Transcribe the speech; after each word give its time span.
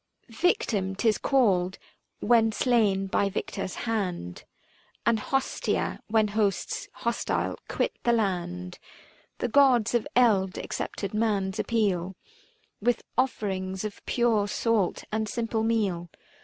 360 0.31 0.47
Victim 0.49 0.95
'tis 0.95 1.17
called 1.19 1.77
when 2.21 2.51
slain 2.51 3.05
by 3.05 3.29
Victor's 3.29 3.75
hand, 3.85 4.45
And 5.05 5.19
Hostia, 5.19 5.99
when 6.07 6.29
hosts 6.29 6.87
hostile 6.91 7.59
quit 7.69 7.91
the 8.01 8.11
land. 8.11 8.79
The 9.37 9.47
Gods 9.47 9.93
of 9.93 10.07
eld 10.15 10.57
accepted 10.57 11.13
man's 11.13 11.59
appeal 11.59 12.15
With 12.81 13.03
offerings 13.15 13.83
of 13.85 14.03
pure 14.07 14.47
salt 14.47 15.03
and 15.11 15.29
simple 15.29 15.61
meal. 15.61 16.09